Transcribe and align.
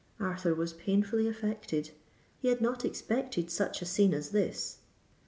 Arthur 0.19 0.55
was 0.55 0.73
painfully 0.73 1.27
affected: 1.27 1.91
he 2.39 2.47
had 2.47 2.59
not 2.59 2.83
expected 2.83 3.51
such 3.51 3.83
a 3.83 3.85
scene 3.85 4.15
as 4.15 4.29
this! 4.31 4.79